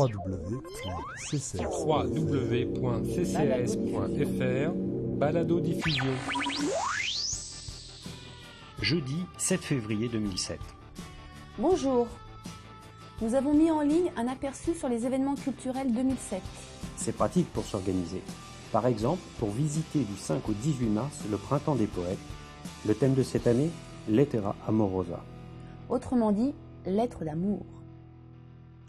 [0.00, 0.70] www.ccs.fr
[5.18, 6.12] Balado diffusion.
[8.80, 10.58] Jeudi 7 février 2007.
[11.58, 12.06] Bonjour.
[13.20, 16.40] Nous avons mis en ligne un aperçu sur les événements culturels 2007.
[16.96, 18.22] C'est pratique pour s'organiser.
[18.72, 22.16] Par exemple, pour visiter du 5 au 18 mars le Printemps des Poètes,
[22.86, 23.70] le thème de cette année,
[24.08, 25.22] Lettera Amorosa.
[25.90, 26.54] Autrement dit,
[26.86, 27.66] lettre d'amour.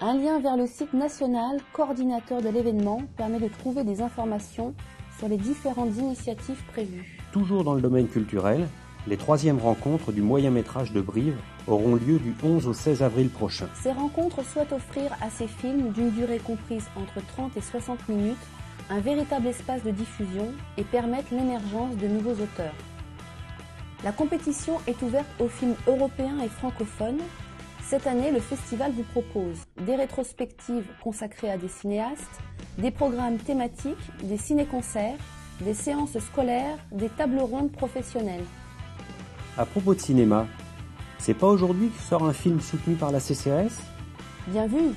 [0.00, 4.74] Un lien vers le site national coordinateur de l'événement permet de trouver des informations
[5.18, 7.20] sur les différentes initiatives prévues.
[7.30, 8.66] Toujours dans le domaine culturel,
[9.06, 11.36] les troisièmes rencontres du moyen métrage de Brive
[11.68, 13.68] auront lieu du 11 au 16 avril prochain.
[13.80, 18.36] Ces rencontres souhaitent offrir à ces films d'une durée comprise entre 30 et 60 minutes
[18.90, 22.74] un véritable espace de diffusion et permettent l'émergence de nouveaux auteurs.
[24.02, 27.20] La compétition est ouverte aux films européens et francophones.
[27.86, 32.40] Cette année, le festival vous propose des rétrospectives consacrées à des cinéastes,
[32.78, 35.18] des programmes thématiques, des ciné-concerts,
[35.60, 38.44] des séances scolaires, des tables rondes professionnelles.
[39.58, 40.46] À propos de cinéma,
[41.18, 43.72] c'est pas aujourd'hui que sort un film soutenu par la CCRS
[44.48, 44.94] Bien vu,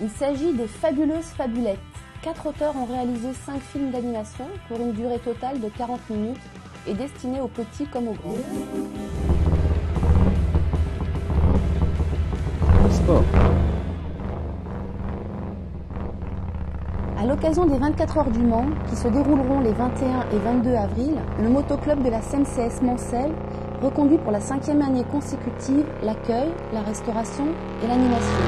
[0.00, 1.78] il s'agit des Fabuleuses Fabulettes.
[2.22, 6.40] Quatre auteurs ont réalisé cinq films d'animation pour une durée totale de 40 minutes
[6.86, 9.39] et destinés aux petits comme aux grands.
[13.10, 13.24] Sport.
[17.18, 21.14] À l'occasion des 24 heures du Mans, qui se dérouleront les 21 et 22 avril,
[21.42, 23.32] le motoclub de la CNCS Mancel
[23.82, 27.46] reconduit pour la cinquième année consécutive l'accueil, la restauration
[27.82, 28.44] et l'animation.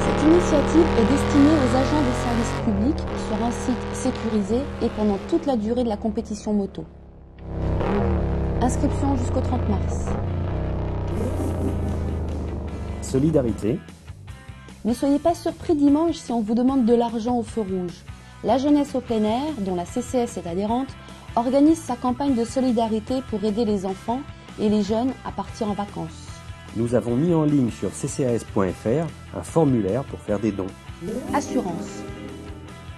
[0.00, 5.18] Cette initiative est destinée aux agents des services publics sur un site sécurisé et pendant
[5.28, 6.84] toute la durée de la compétition moto.
[8.62, 10.06] Inscription jusqu'au 30 mars.
[13.10, 13.80] Solidarité.
[14.84, 18.04] Ne soyez pas surpris dimanche si on vous demande de l'argent au feu rouge.
[18.44, 20.86] La jeunesse au plein air, dont la CCS est adhérente,
[21.34, 24.20] organise sa campagne de solidarité pour aider les enfants
[24.60, 26.28] et les jeunes à partir en vacances.
[26.76, 30.68] Nous avons mis en ligne sur ccas.fr un formulaire pour faire des dons.
[31.34, 32.04] Assurance.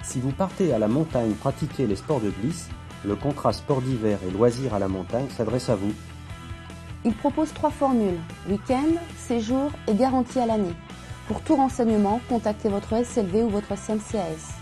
[0.03, 2.69] Si vous partez à la montagne pratiquer les sports de glisse,
[3.07, 5.93] le contrat sport d'hiver et loisirs à la montagne s'adresse à vous.
[7.05, 10.75] Il propose trois formules, week-end, séjour et garantie à l'année.
[11.27, 14.55] Pour tout renseignement, contactez votre SLV ou votre CMCAS.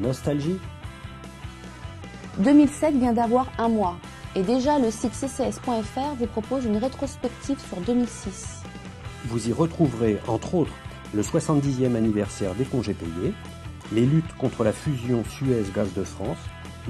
[0.00, 0.58] Nostalgie
[2.38, 3.96] 2007 vient d'avoir un mois
[4.34, 8.62] et déjà le site ccs.fr vous propose une rétrospective sur 2006.
[9.24, 10.74] Vous y retrouverez entre autres
[11.14, 13.32] le 70e anniversaire des congés payés,
[13.92, 16.36] les luttes contre la fusion Suez-Gaz de France,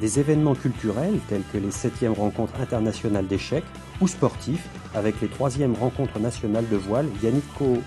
[0.01, 3.65] des événements culturels tels que les 7e rencontres internationales d'échecs
[4.01, 7.79] ou sportifs avec les 3e rencontres nationales de voile Yannick Koho.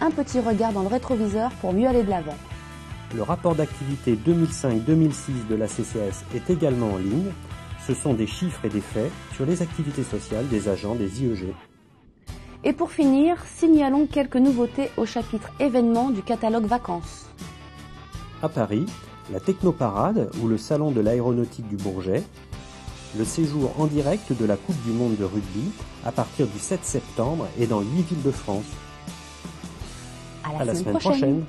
[0.00, 2.36] Un petit regard dans le rétroviseur pour mieux aller de l'avant.
[3.14, 7.30] Le rapport d'activité 2005-2006 de la CCS est également en ligne.
[7.86, 11.54] Ce sont des chiffres et des faits sur les activités sociales des agents des IEG.
[12.62, 17.26] Et pour finir, signalons quelques nouveautés au chapitre événements du catalogue vacances.
[18.42, 18.86] À Paris,
[19.32, 22.22] la Technoparade ou le Salon de l'aéronautique du Bourget,
[23.18, 25.70] le séjour en direct de la Coupe du Monde de rugby
[26.04, 28.64] à partir du 7 septembre et dans 8 villes de France.
[30.44, 31.18] À la, À la semaine semaine prochaine.
[31.20, 31.44] prochaine.